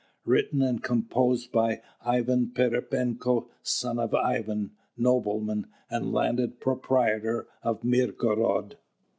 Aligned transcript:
"Written 0.25 0.63
and 0.63 0.81
composed 0.81 1.51
by 1.51 1.83
Ivan 2.03 2.53
Pererepenko, 2.55 3.49
son 3.61 3.99
of 3.99 4.15
Ivan, 4.15 4.71
nobleman, 4.97 5.67
and 5.91 6.11
landed 6.11 6.59
proprietor 6.59 7.45
of 7.61 7.83
Mirgorod." 7.83 8.77